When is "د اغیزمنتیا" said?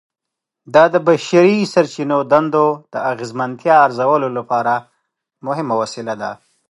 2.93-3.75